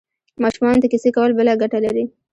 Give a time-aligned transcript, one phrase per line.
[0.43, 2.03] ماشومانو ته کیسې کول بله ګټه لري.